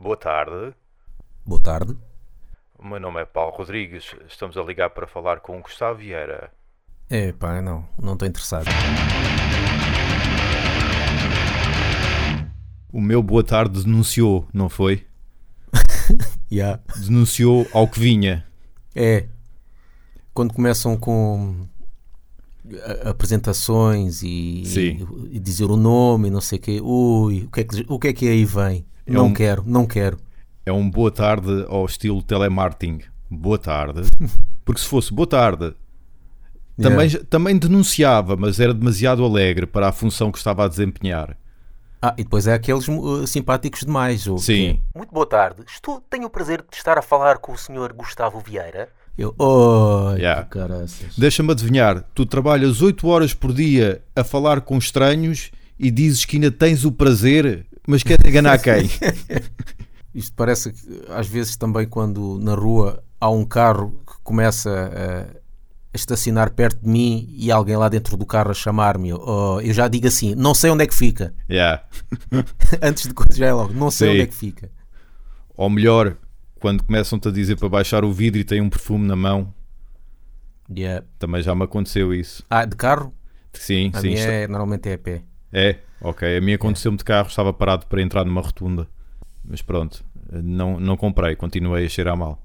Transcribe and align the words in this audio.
Boa 0.00 0.16
tarde. 0.16 0.72
Boa 1.44 1.60
tarde. 1.60 1.96
O 2.78 2.86
meu 2.86 3.00
nome 3.00 3.20
é 3.20 3.24
Paulo 3.24 3.56
Rodrigues. 3.56 4.14
Estamos 4.28 4.56
a 4.56 4.62
ligar 4.62 4.90
para 4.90 5.08
falar 5.08 5.40
com 5.40 5.58
o 5.58 5.62
Gustavo 5.62 5.98
Vieira. 5.98 6.52
É 7.10 7.32
pá, 7.32 7.60
não, 7.60 7.84
não 8.00 8.12
estou 8.12 8.28
interessado. 8.28 8.66
O 12.92 13.00
meu 13.00 13.20
boa 13.24 13.42
tarde 13.42 13.82
denunciou, 13.82 14.46
não 14.54 14.68
foi? 14.68 15.04
Yeah. 16.50 16.80
Denunciou 16.96 17.66
ao 17.74 17.88
que 17.88 17.98
vinha. 17.98 18.46
É. 18.94 19.26
Quando 20.32 20.54
começam 20.54 20.96
com 20.96 21.66
apresentações 23.04 24.22
e, 24.22 24.62
Sim. 24.64 25.06
e 25.30 25.38
dizer 25.40 25.64
o 25.64 25.76
nome 25.76 26.28
e 26.28 26.30
não 26.30 26.40
sei 26.40 26.58
o 26.58 26.62
quê. 26.62 26.80
Ui, 26.80 27.42
o 27.42 27.50
que 27.50 27.60
é 27.60 27.64
que, 27.64 27.86
o 27.88 27.98
que, 27.98 28.08
é 28.08 28.12
que 28.12 28.28
aí 28.28 28.44
vem? 28.44 28.86
É 29.08 29.12
não 29.12 29.26
um- 29.26 29.32
quero, 29.34 29.62
não 29.66 29.86
quero. 29.86 30.18
É 30.66 30.72
um 30.72 30.88
boa 30.88 31.10
tarde 31.10 31.64
ao 31.68 31.84
estilo 31.86 32.22
telemarketing. 32.22 33.00
Boa 33.30 33.58
tarde. 33.58 34.02
Porque 34.64 34.80
se 34.80 34.86
fosse 34.86 35.12
boa 35.12 35.26
tarde, 35.26 35.74
também, 36.80 37.08
também 37.10 37.56
denunciava, 37.56 38.36
mas 38.36 38.60
era 38.60 38.72
demasiado 38.72 39.24
alegre 39.24 39.66
para 39.66 39.88
a 39.88 39.92
função 39.92 40.30
que 40.30 40.38
estava 40.38 40.64
a 40.64 40.68
desempenhar. 40.68 41.36
Ah, 42.00 42.14
e 42.16 42.22
depois 42.22 42.46
é 42.46 42.54
aqueles 42.54 42.86
uh, 42.86 43.26
simpáticos 43.26 43.80
demais. 43.80 44.26
o 44.28 44.38
Sim. 44.38 44.74
quê? 44.74 44.80
Muito 44.94 45.12
boa 45.12 45.26
tarde. 45.26 45.62
Estou, 45.66 46.00
tenho 46.08 46.26
o 46.26 46.30
prazer 46.30 46.64
de 46.70 46.76
estar 46.76 46.96
a 46.96 47.02
falar 47.02 47.38
com 47.38 47.52
o 47.52 47.58
senhor 47.58 47.92
Gustavo 47.92 48.38
Vieira. 48.38 48.88
Eu, 49.16 49.34
oh, 49.36 50.12
Yeah. 50.16 50.44
caraças. 50.44 51.16
Deixa-me 51.18 51.50
adivinhar, 51.50 52.04
tu 52.14 52.24
trabalhas 52.24 52.80
8 52.80 53.08
horas 53.08 53.34
por 53.34 53.52
dia 53.52 54.00
a 54.14 54.22
falar 54.22 54.60
com 54.60 54.78
estranhos 54.78 55.50
e 55.78 55.90
dizes 55.90 56.24
que 56.24 56.36
ainda 56.36 56.50
tens 56.50 56.84
o 56.84 56.92
prazer, 56.92 57.66
mas 57.86 58.02
queres 58.02 58.24
enganar 58.28 58.58
quem? 58.58 58.88
Isto 60.14 60.32
parece 60.34 60.72
que 60.72 61.02
às 61.10 61.26
vezes 61.28 61.56
também 61.56 61.86
quando 61.86 62.38
na 62.40 62.54
rua 62.54 63.02
há 63.20 63.30
um 63.30 63.44
carro 63.44 64.00
que 64.06 64.14
começa 64.22 64.70
a, 65.34 65.38
estacionar 65.94 66.52
perto 66.52 66.80
de 66.82 66.88
mim 66.88 67.28
e 67.32 67.50
alguém 67.50 67.76
lá 67.76 67.88
dentro 67.88 68.16
do 68.16 68.26
carro 68.26 68.50
a 68.50 68.54
chamar-me, 68.54 69.12
oh, 69.12 69.60
eu 69.60 69.72
já 69.72 69.88
digo 69.88 70.06
assim, 70.06 70.34
não 70.34 70.54
sei 70.54 70.70
onde 70.70 70.84
é 70.84 70.86
que 70.86 70.94
fica. 70.94 71.34
yeah. 71.50 71.82
Antes 72.82 73.04
de 73.08 73.14
coisa 73.14 73.34
já 73.34 73.46
é 73.46 73.52
logo, 73.52 73.72
não 73.72 73.90
sei 73.90 74.08
Sim. 74.08 74.12
onde 74.14 74.22
é 74.22 74.26
que 74.26 74.34
fica. 74.34 74.70
Ou 75.56 75.68
melhor, 75.70 76.16
quando 76.60 76.82
começam-te 76.84 77.28
a 77.28 77.30
dizer 77.30 77.56
para 77.56 77.68
baixar 77.68 78.04
o 78.04 78.12
vidro 78.12 78.40
e 78.40 78.44
têm 78.44 78.60
um 78.60 78.68
perfume 78.70 79.06
na 79.06 79.16
mão, 79.16 79.52
Yeah. 80.70 81.04
também 81.18 81.42
já 81.42 81.54
me 81.54 81.64
aconteceu 81.64 82.12
isso. 82.12 82.44
Ah, 82.50 82.64
de 82.66 82.76
carro? 82.76 83.12
Sim, 83.54 83.90
A 83.94 84.00
sim. 84.00 84.08
minha 84.08 84.18
está- 84.20 84.32
é, 84.32 84.46
normalmente 84.46 84.86
é 84.88 84.94
a 84.94 84.98
pé. 84.98 85.22
É, 85.52 85.76
ok. 86.00 86.36
A 86.36 86.40
mim 86.40 86.52
aconteceu-me 86.52 86.98
de 86.98 87.04
carro, 87.04 87.28
estava 87.28 87.52
parado 87.52 87.86
para 87.86 88.02
entrar 88.02 88.24
numa 88.24 88.40
rotunda. 88.40 88.88
Mas 89.44 89.62
pronto, 89.62 90.04
não, 90.30 90.78
não 90.78 90.96
comprei, 90.96 91.34
continuei 91.34 91.86
a 91.86 91.88
cheirar 91.88 92.16
mal. 92.16 92.42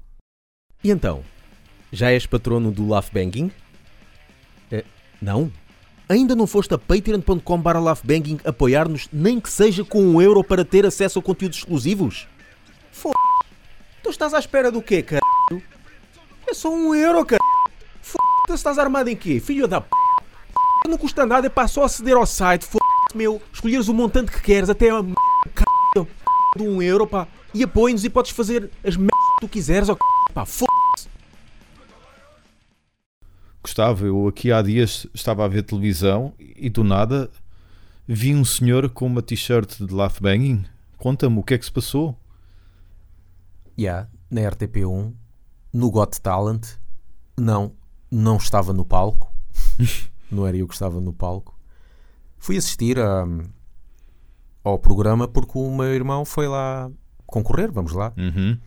E 0.82 0.90
então? 0.90 1.22
Já 1.92 2.10
és 2.10 2.26
patrono 2.26 2.70
do 2.72 2.88
Laugh? 2.88 3.10
Eh, 4.70 4.84
não? 5.20 5.52
Ainda 6.08 6.34
não 6.34 6.46
foste 6.46 6.74
a 6.74 6.78
patreon.com 6.78 7.60
barra 7.60 7.80
laughbanging 7.80 8.38
apoiar-nos 8.44 9.08
nem 9.12 9.40
que 9.40 9.50
seja 9.50 9.84
com 9.84 10.02
um 10.02 10.20
euro 10.20 10.44
para 10.44 10.64
ter 10.64 10.84
acesso 10.84 11.18
a 11.18 11.22
conteúdos 11.22 11.58
exclusivos? 11.58 12.28
F... 12.92 13.10
Tu 14.02 14.10
estás 14.10 14.34
à 14.34 14.38
espera 14.38 14.70
do 14.70 14.82
quê, 14.82 15.04
c... 15.08 15.18
É 16.46 16.52
só 16.52 16.70
um 16.70 16.94
euro, 16.94 17.26
c... 17.28 17.36
F... 18.02 18.16
Tu 18.46 18.54
estás 18.54 18.78
armado 18.78 19.08
em 19.08 19.16
quê? 19.16 19.40
Filho 19.40 19.66
da 19.66 19.80
p... 19.80 19.88
Não 20.86 20.98
custa 20.98 21.24
nada, 21.24 21.46
é 21.46 21.50
para 21.50 21.68
só 21.68 21.84
aceder 21.84 22.16
ao 22.16 22.26
site, 22.26 22.66
f... 22.66 22.78
meu, 23.14 23.40
escolheres 23.52 23.88
o 23.88 23.94
montante 23.94 24.32
que 24.32 24.40
queres, 24.40 24.68
até 24.68 24.90
a 24.90 24.98
m... 24.98 25.14
c... 25.96 26.06
de 26.56 26.62
um 26.62 26.82
euro, 26.82 27.06
pá, 27.06 27.28
e 27.52 27.62
apoia-nos 27.62 28.04
e 28.04 28.10
podes 28.10 28.32
fazer 28.32 28.70
as 28.82 28.96
m... 28.96 29.08
que 29.08 29.40
tu 29.40 29.48
quiseres, 29.48 29.88
ó, 29.88 29.94
c... 29.94 29.98
pá, 30.32 30.42
f... 30.42 30.64
Gustavo, 33.62 34.04
eu 34.04 34.28
aqui 34.28 34.52
há 34.52 34.60
dias 34.60 35.06
estava 35.14 35.44
a 35.44 35.48
ver 35.48 35.62
televisão 35.62 36.34
e 36.38 36.68
do 36.68 36.84
nada 36.84 37.30
vi 38.06 38.34
um 38.34 38.44
senhor 38.44 38.90
com 38.90 39.06
uma 39.06 39.22
t-shirt 39.22 39.78
de 39.78 39.94
laugh 39.94 40.20
banging. 40.20 40.64
Conta-me 40.98 41.38
o 41.38 41.42
que 41.42 41.54
é 41.54 41.58
que 41.58 41.64
se 41.64 41.72
passou. 41.72 42.18
Yeah, 43.78 44.08
na 44.30 44.42
RTP1, 44.42 45.14
no 45.72 45.90
Got 45.90 46.20
Talent, 46.20 46.76
não, 47.36 47.72
não 48.10 48.36
estava 48.36 48.72
no 48.72 48.84
palco, 48.84 49.32
não 50.30 50.46
era 50.46 50.56
eu 50.56 50.68
que 50.68 50.74
estava 50.74 51.00
no 51.00 51.12
palco. 51.12 51.53
Fui 52.44 52.58
assistir 52.58 52.98
a- 52.98 53.26
ao 54.62 54.78
programa 54.78 55.26
porque 55.26 55.58
o 55.58 55.74
meu 55.74 55.94
irmão 55.94 56.26
foi 56.26 56.46
lá 56.46 56.90
concorrer, 57.26 57.72
vamos 57.72 57.92
lá, 57.92 58.12
Uhum. 58.18 58.58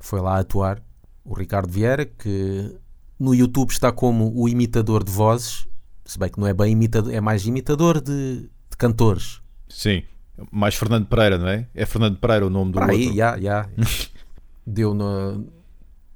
foi 0.00 0.20
lá 0.22 0.38
atuar. 0.38 0.82
O 1.22 1.34
Ricardo 1.34 1.70
Vieira, 1.70 2.06
que 2.06 2.74
no 3.20 3.34
YouTube 3.34 3.70
está 3.72 3.92
como 3.92 4.32
o 4.34 4.48
imitador 4.48 5.04
de 5.04 5.12
vozes, 5.12 5.66
se 6.02 6.18
bem 6.18 6.30
que 6.30 6.38
não 6.40 6.46
é 6.46 6.54
bem 6.54 6.72
imitador, 6.72 7.12
é 7.12 7.20
mais 7.20 7.46
imitador 7.46 8.00
de, 8.00 8.40
de 8.70 8.76
cantores. 8.78 9.42
Sim. 9.68 10.02
Mais 10.50 10.74
Fernando 10.74 11.06
Pereira, 11.06 11.36
não 11.36 11.48
é? 11.48 11.68
É 11.74 11.84
Fernando 11.84 12.16
Pereira 12.18 12.46
o 12.46 12.50
nome 12.50 12.72
do 12.72 12.78
Para 12.78 12.92
aí, 12.92 13.02
outro. 13.02 13.16
já, 13.18 13.38
já. 13.38 13.68
Deu 14.66 14.94
no, 14.94 15.46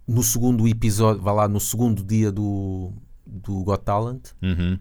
no 0.06 0.22
segundo 0.22 0.66
episódio, 0.66 1.20
vá 1.22 1.32
lá, 1.32 1.47
no 1.49 1.60
segundo 1.60 2.03
dia 2.03 2.32
do, 2.32 2.93
do 3.26 3.62
Got 3.62 3.82
Talent. 3.84 4.28
Uhum. 4.43 4.78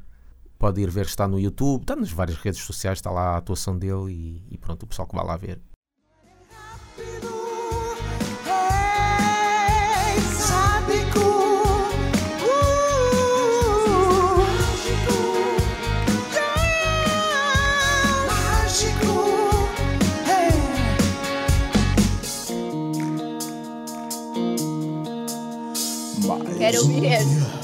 Pode 0.57 0.81
ir 0.81 0.89
ver, 0.89 1.05
está 1.05 1.27
no 1.27 1.39
YouTube, 1.39 1.81
está 1.81 1.95
nas 1.95 2.11
várias 2.11 2.37
redes 2.37 2.61
sociais, 2.61 2.97
está 2.97 3.11
lá 3.11 3.35
a 3.35 3.37
atuação 3.37 3.77
dele 3.77 4.11
e, 4.11 4.55
e 4.55 4.57
pronto, 4.57 4.83
o 4.83 4.87
pessoal 4.87 5.07
que 5.07 5.15
vai 5.15 5.25
lá 5.25 5.37
ver. 5.37 5.61
Quero 26.57 26.79
ouvir 26.79 27.05
esse. 27.05 27.56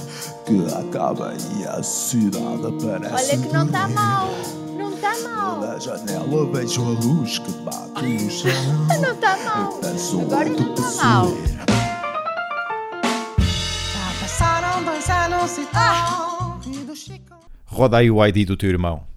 Que 0.46 0.66
acaba 0.74 1.34
e 1.58 1.66
a 1.66 1.82
cidade 1.82 2.68
aparece 2.68 3.14
Olha 3.14 3.38
que 3.38 3.54
não 3.54 3.66
está 3.66 3.88
mal. 3.88 4.30
Não 4.78 4.94
está 4.94 5.18
mal. 5.20 5.60
Da 5.62 5.80
janela 5.80 6.52
vejo 6.52 6.82
a 6.84 6.90
luz 6.90 7.40
que 7.40 7.52
bate 7.64 8.06
no 8.06 8.30
chão. 8.30 8.52
Não 9.02 9.14
está 9.14 9.38
mal. 9.38 9.80
Agora 10.22 10.50
não 10.50 10.74
está 10.74 11.04
mal. 11.04 11.28
Já 13.94 14.20
passaram 14.20 14.84
dois 14.84 15.10
anos 15.10 15.58
e 15.58 15.66
tal. 15.68 16.60
Roda 17.66 17.98
aí 17.98 18.12
o 18.12 18.24
ID 18.26 18.48
do 18.48 18.58
teu 18.58 18.70
irmão. 18.70 19.13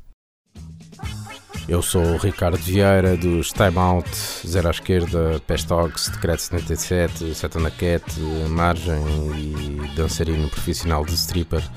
Eu 1.68 1.82
sou 1.82 2.00
o 2.00 2.16
Ricardo 2.16 2.56
Vieira 2.56 3.16
dos 3.16 3.52
Time 3.52 3.76
Out, 3.76 4.08
Zero 4.46 4.68
à 4.68 4.70
Esquerda, 4.70 5.40
Pestox, 5.48 6.08
Decreto 6.10 6.42
77, 6.42 7.34
Satana 7.34 7.72
Cat, 7.72 8.04
Margem 8.48 9.02
e 9.34 9.96
dançarino 9.96 10.48
profissional 10.48 11.04
de 11.04 11.14
stripper. 11.14 11.68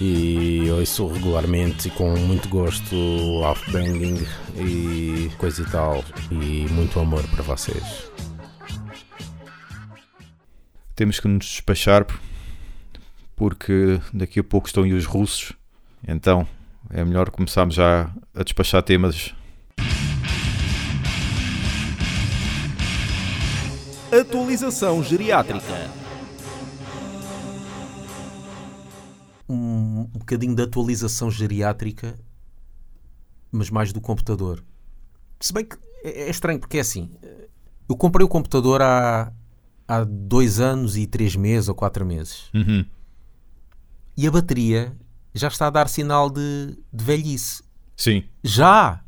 E 0.00 0.68
ouço 0.72 1.06
regularmente 1.06 1.86
e 1.86 1.90
com 1.92 2.16
muito 2.18 2.48
gosto 2.48 2.96
Off 3.42 3.70
Banging 3.70 4.26
e 4.56 5.30
coisa 5.38 5.62
e 5.62 5.66
tal. 5.66 6.04
E 6.32 6.66
muito 6.72 6.98
amor 6.98 7.22
para 7.28 7.44
vocês. 7.44 8.10
Temos 10.96 11.20
que 11.20 11.28
nos 11.28 11.46
despachar 11.46 12.04
porque 13.36 14.00
daqui 14.12 14.40
a 14.40 14.44
pouco 14.44 14.66
estão 14.66 14.82
aí 14.82 14.92
os 14.92 15.06
russos. 15.06 15.52
Então 16.08 16.44
é 16.92 17.04
melhor 17.04 17.30
começarmos 17.30 17.74
já 17.74 18.10
a 18.34 18.42
despachar 18.42 18.82
temas. 18.82 19.34
Atualização 24.10 25.02
geriátrica. 25.02 25.90
um, 29.48 30.00
um 30.14 30.18
bocadinho 30.18 30.54
de 30.54 30.62
atualização 30.62 31.30
geriátrica, 31.30 32.18
mas 33.50 33.68
mais 33.70 33.92
do 33.92 34.00
computador. 34.00 34.62
Se 35.40 35.52
bem 35.52 35.64
que 35.64 35.76
é, 36.04 36.22
é 36.22 36.30
estranho, 36.30 36.58
porque 36.58 36.78
é 36.78 36.80
assim: 36.80 37.10
eu 37.88 37.96
comprei 37.96 38.24
o 38.24 38.28
computador 38.28 38.80
há, 38.82 39.32
há 39.86 40.04
dois 40.04 40.58
anos 40.60 40.96
e 40.96 41.06
três 41.06 41.36
meses 41.36 41.68
ou 41.68 41.74
quatro 41.74 42.04
meses, 42.06 42.50
Uhum. 42.54 42.84
e 44.16 44.26
a 44.26 44.30
bateria 44.30 44.96
já 45.34 45.48
está 45.48 45.66
a 45.66 45.70
dar 45.70 45.88
sinal 45.88 46.28
de, 46.30 46.76
de 46.92 47.04
velhice. 47.04 47.62
Sim, 47.96 48.24
Já! 48.42 49.00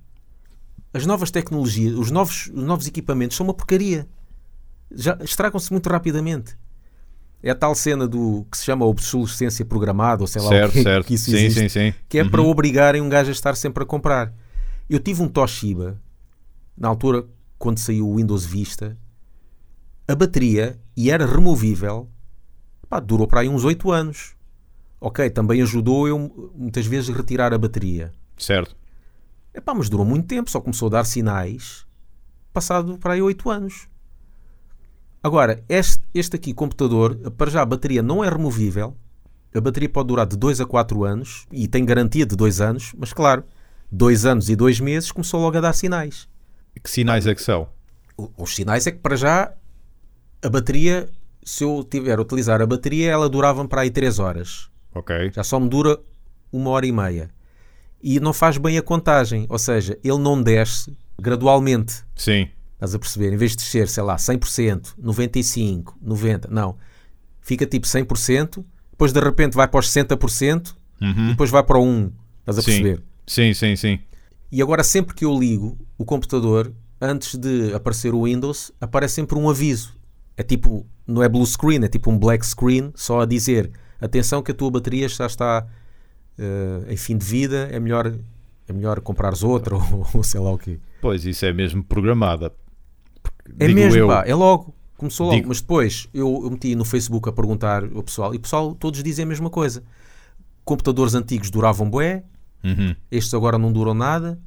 As 0.93 1.05
novas 1.07 1.31
tecnologias, 1.33 1.99
os 1.99 2.13
novos, 2.13 2.47
os 2.55 2.63
novos 2.63 2.87
equipamentos 2.87 3.37
são 3.37 3.45
uma 3.45 3.53
porcaria. 3.55 4.07
Já 4.95 5.19
estragam-se 5.21 5.73
muito 5.73 5.89
rapidamente. 5.91 6.57
É 7.43 7.51
a 7.51 7.55
tal 7.55 7.75
cena 7.75 8.07
do 8.07 8.47
que 8.49 8.57
se 8.57 8.65
chama 8.65 8.87
obsolescência 8.87 9.65
programada, 9.65 10.23
ou 10.23 10.27
sei 10.29 10.41
lá 10.41 10.47
o 10.47 10.51
certo, 10.51 10.73
que, 10.73 10.83
certo. 10.85 11.07
que 11.07 11.15
isso 11.15 11.31
sim, 11.33 11.37
existe 11.37 11.61
sim, 11.69 11.69
sim. 11.91 11.95
que 12.09 12.19
é 12.19 12.23
Uhum. 12.23 12.31
para 12.31 12.43
obrigarem 12.43 13.03
um 13.03 13.09
gajo 13.09 13.29
a 13.29 13.33
estar 13.33 13.57
sempre 13.57 13.83
a 13.83 13.87
comprar. 13.87 14.33
Eu 14.89 15.01
tive 15.01 15.21
um 15.21 15.29
Toshiba, 15.29 16.01
na 16.79 16.87
altura 16.89 17.27
quando 17.59 17.79
saiu 17.79 18.09
o 18.09 18.17
Windows 18.17 18.45
Vista, 18.47 18.97
a 20.07 20.15
bateria, 20.15 20.79
e 20.97 21.11
era 21.11 21.27
removível, 21.27 22.09
pá, 22.89 23.01
durou 23.01 23.27
para 23.27 23.41
aí 23.41 23.49
uns 23.49 23.65
8 23.65 23.91
anos. 23.91 24.37
Ok, 25.07 25.29
também 25.29 25.61
ajudou 25.61 26.09
eu 26.09 26.51
muitas 26.55 26.87
vezes 26.87 27.11
a 27.11 27.13
retirar 27.13 27.53
a 27.53 27.59
bateria. 27.59 28.11
Certo. 28.39 28.75
Epá, 29.53 29.75
mas 29.75 29.91
durou 29.91 30.07
muito 30.07 30.27
tempo, 30.27 30.51
só 30.51 30.63
começou 30.63 30.87
a 30.87 30.93
dar 30.93 31.05
sinais 31.05 31.85
passado 32.55 32.97
para 32.97 33.13
aí 33.13 33.21
8 33.21 33.51
anos. 33.51 33.87
Agora, 35.23 35.63
este, 35.69 36.03
este 36.15 36.37
aqui, 36.37 36.55
computador, 36.55 37.17
para 37.33 37.51
já 37.51 37.61
a 37.61 37.67
bateria 37.67 38.03
não 38.03 38.25
é 38.25 38.31
removível. 38.31 38.97
A 39.55 39.61
bateria 39.61 39.91
pode 39.91 40.09
durar 40.09 40.27
de 40.27 40.39
2 40.39 40.63
a 40.63 40.65
4 40.65 41.05
anos 41.05 41.47
e 41.53 41.69
tem 41.69 41.85
garantia 41.85 42.25
de 42.25 42.35
2 42.35 42.63
anos, 42.63 42.95
mas 42.97 43.13
claro, 43.13 43.45
2 43.93 44.25
anos 44.25 44.49
e 44.49 44.57
2 44.57 44.81
meses 44.81 45.13
começou 45.13 45.39
logo 45.39 45.59
a 45.59 45.61
dar 45.61 45.75
sinais. 45.75 46.27
Que 46.83 46.89
sinais 46.89 47.27
é 47.27 47.35
que 47.35 47.43
são? 47.43 47.69
Os 48.39 48.55
sinais 48.55 48.87
é 48.87 48.91
que 48.91 49.01
para 49.01 49.17
já 49.17 49.53
a 50.43 50.49
bateria, 50.49 51.11
se 51.45 51.63
eu 51.63 51.85
tiver 51.85 52.19
a 52.19 52.23
utilizar 52.23 52.63
a 52.63 52.67
bateria, 52.67 53.11
ela 53.11 53.29
durava 53.29 53.69
para 53.69 53.83
aí 53.83 53.91
3 53.91 54.19
horas. 54.19 54.73
Ok. 54.95 55.31
Já 55.35 55.43
só 55.43 55.59
me 55.59 55.69
dura 55.69 55.99
uma 56.53 56.71
hora 56.71 56.87
e 56.87 56.93
meia. 56.93 57.31
E 58.03 58.21
não 58.21 58.33
faz 58.33 58.59
bem 58.59 58.77
a 58.79 58.83
contagem, 58.83 59.47
ou 59.49 59.59
seja, 59.59 59.99
ele 60.05 60.19
não 60.19 60.43
desce 60.43 60.97
gradualmente. 61.19 62.05
Sim. 62.15 62.49
Estás 62.75 62.95
a 62.95 62.99
perceber? 62.99 63.33
Em 63.33 63.37
vez 63.37 63.53
de 63.53 63.59
descer, 63.59 63.89
sei 63.89 64.03
lá, 64.03 64.17
100%, 64.17 64.95
95%, 65.03 65.95
90%, 66.05 66.49
não. 66.51 66.77
Fica 67.41 67.67
tipo 67.67 67.87
100%, 67.87 68.65
depois 68.91 69.13
de 69.13 69.21
repente 69.21 69.55
vai 69.55 69.67
para 69.67 69.81
os 69.81 69.89
60% 69.91 70.75
e 71.01 71.29
depois 71.29 71.51
vai 71.51 71.63
para 71.63 71.79
o 71.79 71.83
1%. 71.85 72.13
Estás 72.41 72.59
a 72.59 72.63
Sim. 72.63 72.67
perceber? 72.67 73.03
Sim, 73.27 73.55
sim, 73.55 73.77
sim. 73.77 73.99
E 74.53 74.61
agora 74.61 74.85
sempre 74.85 75.15
que 75.15 75.25
eu 75.25 75.37
ligo 75.39 75.79
o 75.97 76.05
computador, 76.05 76.73
antes 77.01 77.35
de 77.37 77.73
aparecer 77.73 78.15
o 78.15 78.25
Windows, 78.25 78.71
aparece 78.81 79.15
sempre 79.15 79.39
um 79.39 79.49
aviso. 79.49 79.95
É 80.37 80.43
tipo, 80.43 80.87
não 81.07 81.23
é 81.23 81.29
blue 81.29 81.47
screen, 81.47 81.85
é 81.85 81.89
tipo 81.89 82.11
um 82.11 82.19
black 82.19 82.45
screen, 82.47 82.93
só 82.95 83.21
a 83.21 83.27
dizer 83.27 83.71
atenção 84.01 84.43
que 84.43 84.51
a 84.53 84.55
tua 84.55 84.71
bateria 84.71 85.09
já 85.09 85.27
está 85.27 85.67
eh, 86.39 86.85
em 86.93 86.97
fim 86.97 87.17
de 87.17 87.25
vida, 87.25 87.69
é 87.71 87.79
melhor, 87.81 88.13
é 88.69 88.73
melhor 88.73 89.01
comprares 89.01 89.43
outra 89.43 89.75
ou, 89.77 90.07
ou 90.15 90.23
sei 90.23 90.41
lá 90.41 90.51
o 90.53 90.59
quê. 90.59 90.79
Pois, 91.01 91.25
isso 91.25 91.45
é 91.47 91.53
mesmo 91.53 91.83
programada. 91.85 92.53
É 93.59 93.69
mesmo, 93.69 93.99
eu, 93.99 94.07
pá, 94.09 94.25
é 94.27 94.35
logo. 94.35 94.75
Começou 94.97 95.27
logo. 95.27 95.37
Digo- 95.37 95.49
Mas 95.49 95.61
depois 95.61 96.09
eu, 96.15 96.41
eu 96.45 96.51
meti 96.51 96.75
no 96.75 96.85
Facebook 96.85 97.29
a 97.29 97.33
perguntar 97.33 97.85
ao 97.85 98.03
pessoal 98.03 98.33
e 98.35 98.37
o 98.39 98.41
pessoal 98.41 98.75
todos 98.75 99.03
dizem 99.03 99.25
a 99.25 99.29
mesma 99.29 99.51
coisa. 99.51 99.83
Computadores 100.65 101.15
antigos 101.15 101.51
duravam 101.51 101.89
bué, 101.91 102.25
Uhum. 102.63 102.97
estes 103.11 103.35
agora 103.35 103.59
não 103.59 103.71
duram 103.71 103.93
nada. 103.93 104.39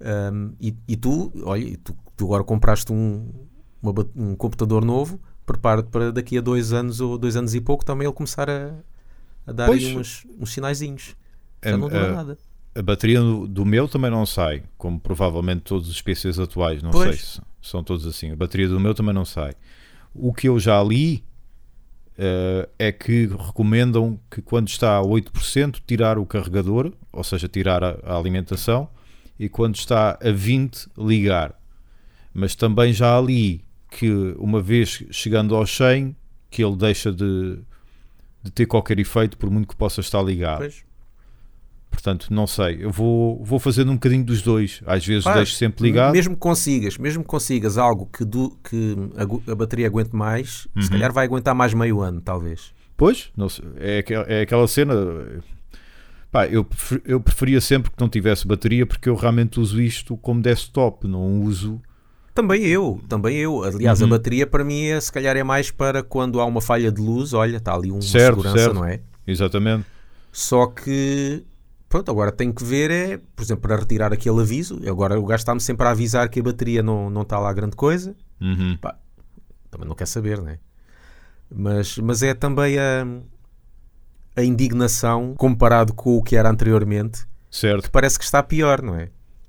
Ahm, 0.00 0.50
e, 0.60 0.76
e 0.86 0.96
tu, 0.96 1.32
olha, 1.44 1.76
tu, 1.82 1.96
tu 2.16 2.26
agora 2.26 2.44
compraste 2.44 2.92
um, 2.92 3.30
uma 3.82 3.94
um 4.14 4.34
computador 4.36 4.84
novo, 4.84 5.18
prepara-te 5.48 5.88
para 5.88 6.12
daqui 6.12 6.38
a 6.38 6.40
dois 6.40 6.72
anos 6.72 7.00
ou 7.00 7.18
dois 7.18 7.34
anos 7.36 7.54
e 7.54 7.60
pouco 7.60 7.84
também 7.84 8.06
ele 8.06 8.14
começar 8.14 8.48
a, 8.48 8.72
a 9.46 9.52
dar 9.52 9.66
Pois. 9.66 9.84
uns, 9.96 10.26
uns 10.38 10.52
sinaizinhos. 10.52 11.16
Já 11.64 11.70
É, 11.70 11.76
não 11.76 11.88
dura 11.88 12.06
é, 12.06 12.12
nada. 12.12 12.38
A 12.74 12.82
bateria 12.82 13.20
do, 13.20 13.48
do 13.48 13.64
meu 13.64 13.88
também 13.88 14.10
não 14.10 14.24
sai, 14.24 14.62
como 14.76 15.00
provavelmente 15.00 15.62
todos 15.62 15.88
os 15.88 16.00
PCs 16.00 16.38
atuais, 16.38 16.82
não 16.82 16.90
Pois. 16.90 17.08
sei 17.08 17.18
se 17.18 17.40
são 17.70 17.82
todos 17.82 18.06
assim. 18.06 18.30
A 18.30 18.36
bateria 18.36 18.68
do 18.68 18.78
meu 18.78 18.94
também 18.94 19.14
não 19.14 19.24
sai. 19.24 19.54
O 20.14 20.32
que 20.32 20.48
eu 20.48 20.60
já 20.60 20.80
li 20.82 21.24
eh, 22.16 22.68
é 22.78 22.92
que 22.92 23.26
recomendam 23.26 24.18
que 24.30 24.40
quando 24.42 24.68
está 24.68 24.98
a 24.98 25.02
8% 25.02 25.80
tirar 25.86 26.18
o 26.18 26.26
carregador, 26.26 26.92
ou 27.12 27.24
seja, 27.24 27.48
tirar 27.48 27.82
a, 27.82 27.98
a 28.04 28.16
alimentação, 28.16 28.88
e 29.38 29.48
quando 29.48 29.76
está 29.76 30.12
a 30.12 30.28
20% 30.28 30.88
ligar. 30.98 31.54
Mas 32.34 32.54
também 32.54 32.92
já 32.92 33.20
li 33.20 33.64
que 33.90 34.10
uma 34.38 34.60
vez 34.60 35.04
chegando 35.10 35.54
ao 35.54 35.66
100 35.66 36.14
que 36.50 36.62
ele 36.64 36.76
deixa 36.76 37.12
de, 37.12 37.58
de 38.42 38.50
ter 38.50 38.66
qualquer 38.66 38.98
efeito 38.98 39.36
por 39.36 39.50
muito 39.50 39.68
que 39.68 39.76
possa 39.76 40.00
estar 40.00 40.22
ligado. 40.22 40.58
Pois. 40.58 40.84
Portanto, 41.90 42.28
não 42.30 42.46
sei. 42.46 42.78
Eu 42.84 42.90
vou, 42.92 43.42
vou 43.42 43.58
fazendo 43.58 43.90
um 43.90 43.94
bocadinho 43.94 44.22
dos 44.24 44.42
dois. 44.42 44.80
Às 44.86 45.04
vezes 45.06 45.24
Faz. 45.24 45.36
deixo 45.36 45.54
sempre 45.54 45.84
ligado. 45.84 46.12
Mesmo 46.12 46.34
que 46.34 46.40
consigas, 46.40 46.98
mesmo 46.98 47.22
que 47.22 47.28
consigas 47.28 47.78
algo 47.78 48.06
que, 48.06 48.24
du- 48.24 48.56
que 48.62 48.94
a, 49.16 49.52
a 49.52 49.54
bateria 49.54 49.86
aguente 49.86 50.14
mais, 50.14 50.68
Uhum. 50.76 50.82
se 50.82 50.90
calhar 50.90 51.12
vai 51.12 51.24
aguentar 51.24 51.54
mais 51.54 51.72
meio 51.72 52.00
ano, 52.00 52.20
talvez. 52.20 52.72
Pois, 52.96 53.30
não 53.36 53.48
sei. 53.48 53.64
É, 53.78 54.04
é 54.28 54.40
aquela 54.42 54.68
cena. 54.68 54.94
Pá, 56.30 56.46
eu, 56.46 56.66
eu 57.06 57.20
preferia 57.20 57.60
sempre 57.60 57.90
que 57.90 57.96
não 57.98 58.08
tivesse 58.08 58.46
bateria 58.46 58.84
porque 58.84 59.08
eu 59.08 59.14
realmente 59.14 59.58
uso 59.58 59.80
isto 59.80 60.14
como 60.18 60.42
desktop, 60.42 61.08
não 61.08 61.40
uso. 61.42 61.80
Também 62.38 62.62
eu, 62.66 63.00
também 63.08 63.36
eu. 63.36 63.64
Aliás, 63.64 64.00
Uhum. 64.00 64.06
a 64.06 64.10
bateria 64.10 64.46
para 64.46 64.62
mim 64.62 64.84
é, 64.84 65.00
se 65.00 65.10
calhar 65.10 65.36
é 65.36 65.42
mais 65.42 65.72
para 65.72 66.04
quando 66.04 66.40
há 66.40 66.44
uma 66.44 66.60
falha 66.60 66.92
de 66.92 67.00
luz, 67.00 67.32
olha, 67.32 67.56
está 67.56 67.74
ali 67.74 67.90
uma 67.90 68.00
Certo, 68.00 68.36
segurança, 68.36 68.58
certo. 68.58 68.74
não 68.74 68.84
é? 68.84 69.00
Exatamente. 69.26 69.84
Só 70.30 70.66
que, 70.68 71.42
pronto, 71.88 72.08
agora 72.12 72.30
tenho 72.30 72.54
que 72.54 72.62
ver, 72.62 72.92
é, 72.92 73.18
por 73.34 73.42
exemplo, 73.42 73.62
para 73.62 73.74
retirar 73.76 74.12
aquele 74.12 74.40
aviso. 74.40 74.80
Agora 74.88 75.18
o 75.18 75.26
gajo 75.26 75.40
está-me 75.40 75.60
sempre 75.60 75.84
a 75.88 75.90
avisar 75.90 76.28
que 76.28 76.38
a 76.38 76.42
bateria 76.44 76.80
não, 76.80 77.10
não 77.10 77.22
está 77.22 77.40
lá 77.40 77.52
grande 77.52 77.74
coisa. 77.74 78.14
Uhum. 78.40 78.78
Também 79.68 79.88
não 79.88 79.96
quer 79.96 80.06
saber, 80.06 80.38
não 80.40 80.48
é? 80.50 80.60
Mas, 81.52 81.98
mas 81.98 82.22
é 82.22 82.34
também 82.34 82.78
a, 82.78 83.04
a 84.36 84.44
indignação 84.44 85.34
comparado 85.36 85.92
com 85.92 86.16
o 86.16 86.22
que 86.22 86.36
era 86.36 86.48
anteriormente, 86.48 87.22
que 87.50 87.56
Certo. 87.58 87.90
parece 87.90 88.16
que 88.16 88.24
está 88.24 88.44
pior, 88.44 88.80
não 88.80 88.94
é? 88.94 89.08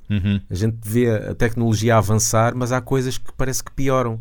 Uhum. 0.10 0.42
A 0.50 0.56
gente 0.56 0.78
vê 0.84 1.10
a 1.10 1.36
tecnologia 1.36 1.96
avançar, 1.98 2.56
mas 2.56 2.72
há 2.72 2.82
coisas 2.82 3.18
que 3.18 3.32
parece 3.34 3.64
que 3.64 3.72
pioram. 3.72 4.20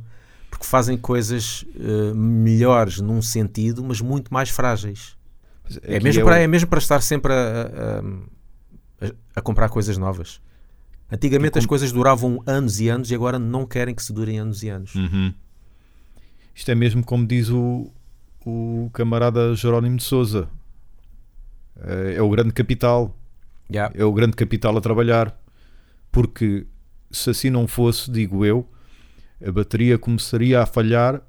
Porque 0.51 0.65
fazem 0.67 0.97
coisas 0.97 1.65
eh, 1.79 2.15
melhores 2.15 3.01
num 3.01 3.21
sentido, 3.21 3.85
mas 3.85 4.01
muito 4.01 4.33
mais 4.33 4.49
frágeis. 4.49 5.17
É 5.83 5.97
Aqui 5.97 6.05
mesmo, 6.05 6.23
é 6.23 6.25
para, 6.25 6.35
o- 6.35 6.39
é 6.39 6.47
mesmo 6.47 6.69
para 6.69 6.79
estar 6.79 7.01
sempre 7.03 7.33
a, 7.33 7.37
a- 9.03 9.07
a- 9.07 9.13
a 9.37 9.41
comprar 9.43 9.69
coisas 9.69 9.99
novas. 9.99 10.41
Antigamente 11.13 11.59
as 11.59 11.67
coisas 11.67 11.93
duravam 11.93 12.43
anos 12.47 12.81
e 12.81 12.89
anos 12.89 13.11
e 13.11 13.15
agora 13.15 13.39
não 13.39 13.67
querem 13.67 13.95
que 13.95 14.03
se 14.03 14.13
durem 14.13 14.39
anos 14.39 14.63
e 14.63 14.69
anos. 14.71 14.95
Uhum. 14.95 15.33
Isto 16.55 16.71
é 16.71 16.75
mesmo 16.75 17.05
como 17.05 17.27
diz 17.27 17.51
o, 17.51 17.91
o 18.45 18.91
camarada 18.95 19.55
Jerónimo 19.55 19.97
de 19.99 20.03
Souza. 20.03 20.49
É 21.83 22.15
é 22.17 22.23
o 22.23 22.29
grande 22.31 22.53
capital. 22.53 23.15
Já. 23.71 23.91
é 23.95 24.05
o 24.05 24.13
grande 24.13 24.35
capital 24.35 24.77
a 24.77 24.81
trabalhar. 24.81 25.39
Porque 26.11 26.67
se 27.11 27.31
assim 27.31 27.51
não 27.51 27.67
fosse, 27.67 28.11
digo 28.11 28.45
eu, 28.45 28.67
a 29.47 29.51
bateria 29.53 29.99
começaria 29.99 30.61
a 30.63 30.67
falhar, 30.67 31.23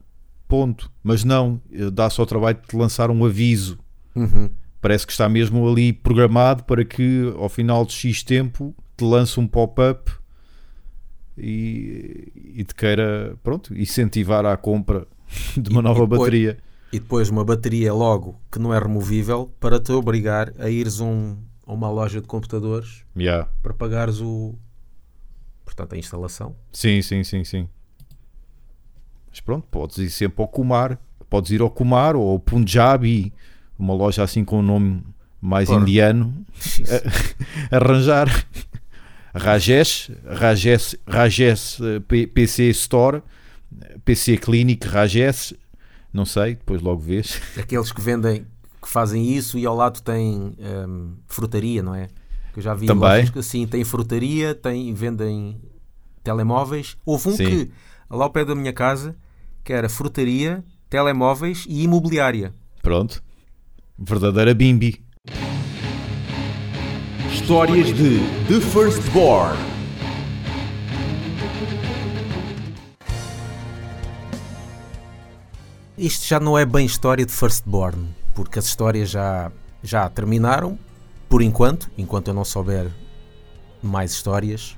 ponto. 0.47 0.91
Mas 1.03 1.23
não, 1.23 1.61
eh, 1.71 1.89
dá 1.91 2.09
só 2.09 2.23
o 2.23 2.25
trabalho 2.25 2.57
de 2.61 2.67
te 2.67 2.75
lançar 2.75 3.09
um 3.11 3.23
aviso. 3.25 3.77
Uhum. 4.15 4.49
Parece 4.81 5.05
que 5.05 5.11
está 5.11 5.27
mesmo 5.29 5.67
ali 5.69 5.91
programado 5.93 6.63
para 6.63 6.83
que 6.85 7.33
ao 7.37 7.49
final 7.49 7.85
de 7.85 7.91
X 7.93 8.23
tempo 8.23 8.73
te 8.97 9.03
lance 9.03 9.39
um 9.39 9.45
pop-up 9.47 10.11
e, 11.37 12.31
e 12.55 12.63
te 12.63 12.73
queira, 12.75 13.37
pronto, 13.43 13.73
incentivar 13.77 14.45
à 14.45 14.55
compra 14.57 15.07
de 15.57 15.69
uma 15.69 15.81
E- 15.81 15.83
nova 15.83 15.99
e 15.99 16.03
depois- 16.03 16.19
bateria. 16.19 16.57
E 16.91 16.99
depois 16.99 17.29
uma 17.29 17.45
bateria 17.45 17.93
logo 17.93 18.41
que 18.51 18.57
não 18.57 18.73
é 18.73 18.79
removível 18.79 19.53
para 19.59 19.79
te 19.79 19.91
obrigar 19.91 20.51
a 20.57 20.69
ires 20.71 20.99
a, 20.99 21.03
um- 21.03 21.37
a 21.67 21.71
uma 21.73 21.89
loja 21.91 22.19
de 22.19 22.27
computadores 22.27 23.03
Yeah. 23.15 23.47
para 23.61 23.73
pagares 23.75 24.19
o. 24.21 24.55
Portanto, 25.69 25.93
a 25.93 25.97
instalação. 25.99 26.55
Sim, 26.73 26.99
sim, 27.03 27.23
sim, 27.23 27.43
sim. 27.43 27.69
Mas 29.29 29.39
pronto, 29.39 29.67
podes 29.69 29.99
ir 29.99 30.09
sempre 30.09 30.41
ao 30.41 30.47
Kumar. 30.47 30.97
Podes 31.29 31.51
ir 31.51 31.61
ao 31.61 31.69
Kumar 31.69 32.15
ou 32.15 32.27
ao 32.31 32.39
Punjabi, 32.39 33.31
uma 33.77 33.93
loja 33.93 34.23
assim 34.23 34.43
com 34.43 34.59
um 34.59 34.63
nome 34.63 35.03
mais 35.39 35.69
indiano, 35.69 36.43
arranjar. 37.69 38.27
Rajesh, 39.31 40.09
Rajesh, 40.25 40.95
Rajesh 41.07 41.79
eh, 41.81 42.25
PC 42.25 42.63
Store, 42.71 43.21
PC 44.03 44.37
Clinic, 44.37 44.87
Rajesh, 44.87 45.53
não 46.11 46.25
sei, 46.25 46.55
depois 46.55 46.81
logo 46.81 46.99
vês. 46.99 47.39
Aqueles 47.55 47.91
que 47.91 48.01
vendem, 48.01 48.47
que 48.81 48.89
fazem 48.89 49.31
isso 49.31 49.59
e 49.59 49.67
ao 49.67 49.75
lado 49.75 50.01
tem 50.01 50.55
hum, 50.57 51.13
frutaria, 51.27 51.83
não 51.83 51.93
é? 51.93 52.07
Que 52.59 52.61
eu 52.61 52.63
já 52.65 52.73
vi 52.73 52.87
Também. 52.87 53.01
lojas 53.09 53.29
que 53.29 53.39
assim 53.39 53.65
tem 53.65 53.85
frutaria, 53.85 54.53
tem, 54.53 54.93
vendem 54.93 55.61
telemóveis. 56.21 56.97
Houve 57.05 57.29
um 57.29 57.35
Sim. 57.37 57.45
que 57.45 57.71
lá 58.09 58.25
ao 58.25 58.29
pé 58.29 58.43
da 58.43 58.53
minha 58.53 58.73
casa 58.73 59.15
que 59.63 59.71
era 59.71 59.87
frutaria, 59.87 60.61
telemóveis 60.89 61.65
e 61.69 61.83
imobiliária. 61.83 62.53
Pronto, 62.81 63.23
verdadeira 63.97 64.53
bimbi. 64.53 65.01
Histórias 67.31 67.87
de 67.87 68.19
The 68.49 68.59
Firstborn. 68.59 69.57
Isto 75.97 76.25
já 76.27 76.39
não 76.41 76.57
é 76.57 76.65
bem 76.65 76.85
história 76.85 77.25
de 77.25 77.31
Firstborn, 77.31 78.09
porque 78.35 78.59
as 78.59 78.65
histórias 78.65 79.09
já, 79.09 79.49
já 79.81 80.09
terminaram, 80.09 80.77
por 81.29 81.41
enquanto, 81.41 81.89
enquanto 81.97 82.27
eu 82.29 82.33
não 82.33 82.43
souber 82.43 82.91
mais 83.81 84.11
histórias. 84.11 84.75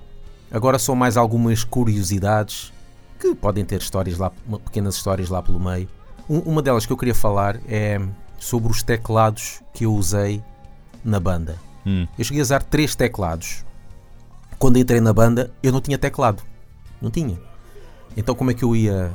Agora 0.51 0.77
são 0.77 0.93
mais 0.96 1.15
algumas 1.17 1.63
curiosidades 1.63 2.74
que 3.20 3.34
podem 3.34 3.63
ter 3.63 3.79
histórias 3.81 4.17
lá, 4.17 4.29
pequenas 4.65 4.96
histórias 4.96 5.29
lá 5.29 5.41
pelo 5.41 5.60
meio. 5.60 5.88
Um- 6.29 6.39
uma 6.39 6.62
delas 6.62 6.86
que 6.86 6.91
eu 6.91 6.98
queria 6.98 7.15
falar 7.15 7.60
é 7.67 8.00
sobre 8.38 8.70
os 8.72 8.84
teclados 8.84 9.62
que 9.74 9.86
eu 9.86 9.93
usei 9.93 10.43
na 11.05 11.20
banda. 11.20 11.58
Hum. 11.86 12.05
Eu 12.17 12.24
cheguei 12.25 12.41
a 12.41 12.43
usar 12.43 12.62
três 12.63 12.96
teclados. 12.96 13.63
Quando 14.60 14.77
entrei 14.77 15.00
na 15.00 15.13
banda, 15.13 15.51
eu 15.63 15.72
não 15.72 15.81
tinha 15.81 15.98
teclado. 15.98 16.43
Não 17.01 17.10
tinha. 17.10 17.39
Então 18.15 18.36
como 18.36 18.51
é 18.51 18.53
que 18.53 18.63
eu 18.63 18.75
ia 18.75 19.12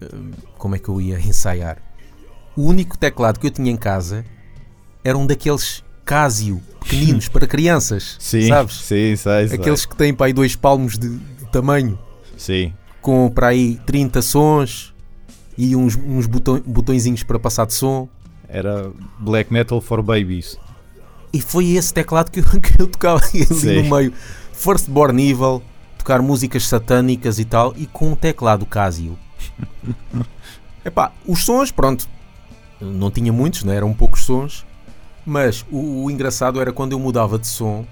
eh, 0.00 0.08
como 0.56 0.74
é 0.74 0.78
que 0.78 0.88
eu 0.88 1.00
ia 1.00 1.18
ensaiar? 1.20 1.78
O 2.56 2.62
único 2.62 2.96
teclado 2.96 3.38
que 3.38 3.46
eu 3.46 3.50
tinha 3.50 3.70
em 3.70 3.76
casa 3.76 4.24
era 5.04 5.16
um 5.16 5.26
daqueles 5.26 5.84
Casio 6.08 6.62
pequeninos 6.80 7.28
para 7.28 7.46
crianças, 7.46 8.16
Sim, 8.18 8.48
sabes? 8.48 8.76
sim, 8.76 9.14
sei, 9.14 9.46
sei. 9.48 9.58
Aqueles 9.58 9.84
que 9.84 9.94
têm 9.94 10.14
para 10.14 10.24
aí 10.28 10.32
dois 10.32 10.56
palmos 10.56 10.96
de, 10.98 11.10
de 11.18 11.44
tamanho, 11.52 11.98
Sim, 12.34 12.72
com 13.02 13.28
para 13.30 13.48
aí 13.48 13.78
30 13.84 14.22
sons 14.22 14.94
e 15.56 15.76
uns, 15.76 15.96
uns 15.96 16.26
botão, 16.26 16.62
botõezinhos 16.64 17.22
para 17.22 17.38
passar 17.38 17.66
de 17.66 17.74
som. 17.74 18.08
era 18.48 18.90
black 19.18 19.52
metal 19.52 19.82
for 19.82 20.02
babies. 20.02 20.56
E 21.30 21.42
foi 21.42 21.72
esse 21.72 21.92
teclado 21.92 22.30
que 22.30 22.40
eu, 22.40 22.44
que 22.58 22.80
eu 22.80 22.86
tocava 22.86 23.20
ali 23.26 23.44
Sim. 23.44 23.82
no 23.82 23.94
meio. 23.96 24.10
Firstborn 24.54 25.22
Evil, 25.30 25.62
tocar 25.98 26.22
músicas 26.22 26.66
satânicas 26.66 27.38
e 27.38 27.44
tal, 27.44 27.74
e 27.76 27.86
com 27.86 28.12
um 28.12 28.16
teclado 28.16 28.64
Casio. 28.64 29.18
Epá, 30.82 31.12
os 31.26 31.44
sons, 31.44 31.70
pronto, 31.70 32.08
não 32.80 33.10
tinha 33.10 33.30
muitos, 33.30 33.62
né? 33.62 33.76
eram 33.76 33.92
poucos 33.92 34.24
sons, 34.24 34.64
mas 35.28 35.64
o, 35.70 36.04
o 36.04 36.10
engraçado 36.10 36.60
era 36.60 36.72
quando 36.72 36.92
eu 36.92 36.98
mudava 36.98 37.38
de 37.38 37.46
som, 37.46 37.86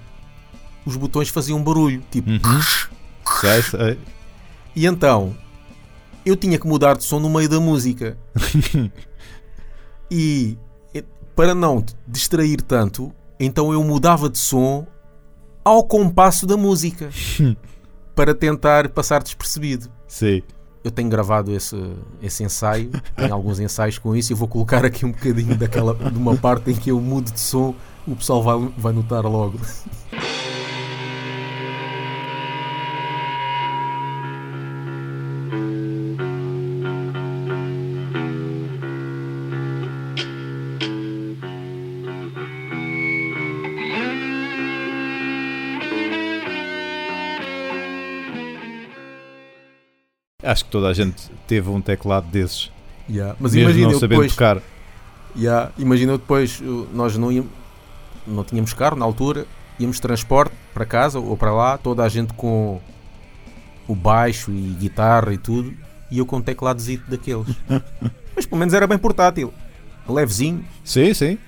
os 0.85 0.97
botões 0.97 1.28
faziam 1.28 1.62
barulho, 1.62 2.02
tipo. 2.11 2.31
Sei, 3.40 3.62
sei. 3.62 3.99
E 4.75 4.87
então, 4.87 5.37
eu 6.25 6.37
tinha 6.37 6.59
que 6.59 6.66
mudar 6.66 6.97
de 6.97 7.05
som 7.05 7.21
no 7.21 7.28
meio 7.28 7.49
da 7.49 7.61
música. 7.61 8.16
e 10.11 10.57
para 11.35 11.55
não 11.55 11.85
distrair 12.09 12.62
tanto, 12.62 13.12
então 13.38 13.73
eu 13.73 13.85
mudava 13.85 14.31
de 14.31 14.38
som 14.38 14.87
ao 15.62 15.85
compasso 15.85 16.47
da 16.47 16.57
música 16.57 17.11
para 18.14 18.35
tentar 18.35 18.88
passar 18.88 19.23
despercebido. 19.23 19.90
Sim. 20.09 20.43
Eu 20.87 20.93
tenho 20.93 21.09
gravado 21.09 21.52
esse, 21.52 21.76
esse 22.23 22.45
ensaio, 22.45 22.93
tenho 23.16 23.35
alguns 23.35 23.59
ensaios 23.59 23.99
com 23.99 24.14
isso 24.14 24.33
e 24.33 24.37
vou 24.37 24.47
colocar 24.47 24.85
aqui 24.85 25.05
um 25.05 25.11
bocadinho 25.11 25.57
daquela, 25.57 25.93
de 25.93 26.16
uma 26.16 26.37
parte 26.37 26.71
em 26.71 26.76
que 26.76 26.93
eu 26.93 27.00
mudo 27.00 27.33
de 27.33 27.40
som, 27.40 27.75
o 28.07 28.14
pessoal 28.14 28.40
vai, 28.40 28.73
vai 28.78 28.93
notar 28.93 29.25
logo. 29.25 29.59
Acho 50.47 50.65
que 50.65 50.71
toda 50.71 50.88
a 50.88 50.95
gente 50.95 51.31
teve 51.47 51.69
um 51.69 51.81
teclado 51.81 52.26
desses. 52.29 52.71
Yeah, 53.09 53.37
Mas 53.38 53.53
mesmo 53.55 53.69
imagina 53.71 53.87
não 53.87 53.93
eu 53.95 54.00
sabendo 54.00 54.19
depois. 54.21 54.33
tocar. 54.33 54.62
Ya, 55.37 55.71
imagina 55.79 56.12
depois, 56.12 56.61
nós 56.93 57.17
não, 57.17 57.31
íamos, 57.31 57.50
não 58.26 58.43
tínhamos 58.45 58.73
carro 58.73 58.97
na 58.97 59.05
altura, 59.05 59.47
íamos 59.79 59.97
de 59.97 60.03
transporte 60.03 60.55
para 60.73 60.87
casa 60.87 61.19
ou 61.19 61.37
para 61.37 61.53
lá, 61.53 61.76
toda 61.76 62.03
a 62.03 62.09
gente 62.09 62.33
com 62.35 62.81
o 63.87 63.95
baixo 63.95 64.50
e 64.50 64.75
guitarra 64.81 65.33
e 65.33 65.38
tudo, 65.38 65.75
e 66.11 66.19
eu 66.19 66.26
com 66.26 66.37
um 66.37 66.43
tecladozito 66.43 67.09
daqueles. 67.11 67.47
Mas 68.35 68.47
pelo 68.47 68.59
menos 68.59 68.73
era 68.75 68.87
bem 68.87 68.99
portátil, 68.99 69.53
levezinho. 70.09 70.65
Sim, 70.85 71.12
sim. 71.12 71.38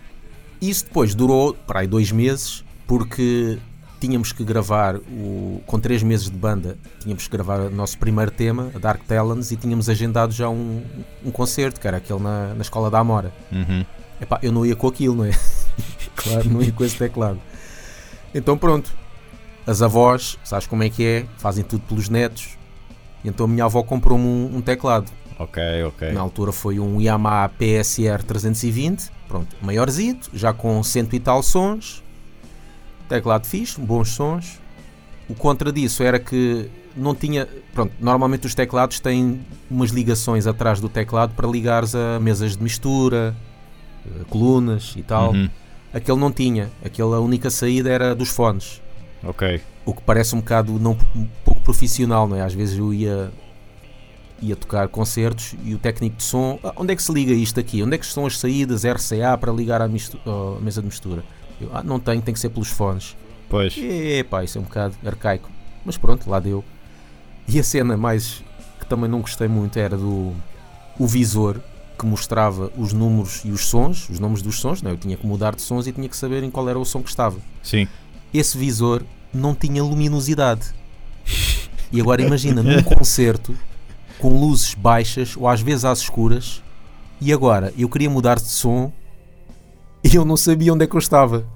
Isso 0.60 0.84
depois 0.84 1.14
durou 1.14 1.54
para 1.54 1.80
aí 1.80 1.86
dois 1.86 2.10
meses, 2.12 2.64
porque 2.86 3.58
tínhamos 4.00 4.32
que 4.32 4.44
gravar, 4.44 4.96
o, 4.96 5.60
com 5.66 5.78
três 5.78 6.02
meses 6.02 6.30
de 6.30 6.36
banda, 6.36 6.76
tínhamos 7.00 7.24
que 7.24 7.30
gravar 7.30 7.60
o 7.60 7.70
nosso 7.70 7.98
primeiro 7.98 8.30
tema, 8.30 8.70
a 8.74 8.78
Dark 8.78 9.02
Talons, 9.04 9.50
e 9.50 9.56
tínhamos 9.56 9.88
agendado 9.88 10.32
já 10.32 10.48
um, 10.48 10.82
um 11.24 11.30
concerto, 11.30 11.80
que 11.80 11.86
era 11.86 11.96
aquele 11.96 12.20
na, 12.20 12.54
na 12.54 12.62
Escola 12.62 12.90
da 12.90 12.98
Amora. 12.98 13.32
Uhum. 13.50 13.84
Epá, 14.20 14.38
eu 14.42 14.52
não 14.52 14.64
ia 14.64 14.74
com 14.74 14.88
aquilo, 14.88 15.14
não 15.14 15.24
é? 15.24 15.30
claro, 16.16 16.48
não 16.48 16.62
ia 16.62 16.72
com 16.72 16.84
esse 16.84 16.96
teclado. 16.96 17.40
Então 18.34 18.56
pronto, 18.58 18.92
as 19.66 19.82
avós, 19.82 20.38
sabes 20.44 20.66
como 20.66 20.82
é 20.82 20.90
que 20.90 21.04
é? 21.04 21.26
Fazem 21.38 21.64
tudo 21.64 21.82
pelos 21.82 22.08
netos. 22.08 22.56
Então 23.24 23.46
a 23.46 23.48
minha 23.48 23.64
avó 23.64 23.82
comprou-me 23.82 24.24
um, 24.24 24.56
um 24.56 24.60
teclado. 24.60 25.10
Ok, 25.38 25.62
ok. 25.84 26.12
Na 26.12 26.20
altura 26.20 26.50
foi 26.50 26.80
um 26.80 27.00
Yamaha 27.00 27.48
PSR 27.50 28.22
320, 28.24 29.10
pronto, 29.28 29.56
maiorzinho, 29.62 30.18
já 30.32 30.52
com 30.52 30.82
cento 30.82 31.14
e 31.14 31.20
tal 31.20 31.42
sons. 31.42 32.02
Teclado 33.08 33.46
fixe, 33.46 33.80
bons 33.80 34.08
sons. 34.10 34.60
O 35.28 35.34
contra 35.34 35.72
disso 35.72 36.02
era 36.02 36.18
que 36.18 36.68
não 36.96 37.14
tinha. 37.14 37.46
Pronto, 37.72 37.92
normalmente 38.00 38.46
os 38.46 38.54
teclados 38.54 39.00
têm 39.00 39.40
umas 39.70 39.90
ligações 39.90 40.46
atrás 40.46 40.80
do 40.80 40.88
teclado 40.88 41.34
para 41.34 41.46
ligares 41.48 41.94
a 41.94 42.18
mesas 42.20 42.56
de 42.56 42.62
mistura, 42.62 43.34
eh, 44.06 44.24
colunas 44.28 44.94
e 44.96 45.02
tal. 45.02 45.32
Uhum. 45.32 45.48
Aquele 45.92 46.18
não 46.18 46.30
tinha. 46.32 46.70
Aquele, 46.84 47.14
a 47.14 47.18
única 47.20 47.50
saída 47.50 47.90
era 47.90 48.14
dos 48.14 48.28
fones. 48.28 48.82
Ok. 49.22 49.60
O 49.84 49.94
que 49.94 50.02
parece 50.02 50.34
um 50.34 50.40
bocado 50.40 50.78
não, 50.78 50.96
um 51.16 51.26
pouco 51.44 51.60
profissional, 51.62 52.28
não 52.28 52.36
é? 52.36 52.42
Às 52.42 52.52
vezes 52.54 52.78
eu 52.78 52.92
ia, 52.92 53.30
ia 54.40 54.54
tocar 54.54 54.86
concertos 54.88 55.54
e 55.64 55.74
o 55.74 55.78
técnico 55.78 56.16
de 56.16 56.24
som, 56.24 56.58
"Ah, 56.62 56.72
onde 56.76 56.92
é 56.92 56.96
que 56.96 57.02
se 57.02 57.12
liga 57.12 57.32
isto 57.32 57.58
aqui? 57.58 57.82
Onde 57.82 57.94
é 57.94 57.98
que 57.98 58.04
estão 58.04 58.26
as 58.26 58.38
saídas 58.38 58.84
RCA 58.84 59.36
para 59.38 59.50
ligar 59.50 59.80
à 59.80 59.88
mesa 59.88 60.80
de 60.80 60.86
mistura? 60.86 61.24
Eu, 61.60 61.70
ah, 61.72 61.82
não 61.82 61.98
tenho, 61.98 62.20
tem 62.22 62.32
que 62.32 62.40
ser 62.40 62.50
pelos 62.50 62.68
fones. 62.68 63.16
Pois. 63.48 63.76
Epá, 63.78 64.44
isso 64.44 64.58
é 64.58 64.60
um 64.60 64.64
bocado 64.64 64.94
arcaico. 65.04 65.50
Mas 65.84 65.96
pronto, 65.96 66.28
lá 66.28 66.38
deu. 66.38 66.64
E 67.48 67.58
a 67.58 67.64
cena 67.64 67.96
mais 67.96 68.42
que 68.78 68.86
também 68.86 69.08
não 69.08 69.20
gostei 69.20 69.48
muito 69.48 69.78
era 69.78 69.96
do 69.96 70.34
o 70.98 71.06
visor 71.06 71.60
que 71.98 72.06
mostrava 72.06 72.70
os 72.76 72.92
números 72.92 73.42
e 73.44 73.50
os 73.50 73.66
sons, 73.66 74.08
os 74.08 74.20
nomes 74.20 74.42
dos 74.42 74.60
sons, 74.60 74.82
não 74.82 74.90
é? 74.90 74.94
eu 74.94 74.98
tinha 74.98 75.16
que 75.16 75.26
mudar 75.26 75.54
de 75.54 75.62
sons 75.62 75.86
e 75.86 75.92
tinha 75.92 76.08
que 76.08 76.16
saber 76.16 76.42
em 76.42 76.50
qual 76.50 76.68
era 76.68 76.78
o 76.78 76.84
som 76.84 77.02
que 77.02 77.08
estava 77.08 77.38
Sim. 77.62 77.88
esse 78.32 78.56
visor 78.56 79.02
não 79.32 79.54
tinha 79.54 79.82
luminosidade. 79.82 80.72
E 81.90 82.00
agora 82.00 82.20
imagina, 82.20 82.62
num 82.62 82.82
concerto 82.82 83.56
com 84.18 84.38
luzes 84.38 84.74
baixas 84.74 85.36
ou 85.36 85.48
às 85.48 85.60
vezes 85.60 85.84
às 85.84 86.00
escuras, 86.00 86.62
e 87.20 87.32
agora 87.32 87.72
eu 87.78 87.88
queria 87.88 88.10
mudar 88.10 88.36
de 88.36 88.48
som 88.48 88.92
e 90.02 90.14
eu 90.16 90.24
não 90.24 90.36
sabia 90.36 90.72
onde 90.72 90.84
é 90.84 90.86
que 90.86 90.94
eu 90.94 90.98
estava. 90.98 91.46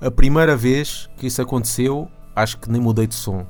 A 0.00 0.10
primeira 0.10 0.56
vez 0.56 1.08
que 1.16 1.26
isso 1.26 1.42
aconteceu, 1.42 2.08
acho 2.34 2.58
que 2.58 2.70
nem 2.70 2.80
mudei 2.80 3.06
de 3.06 3.14
som. 3.14 3.46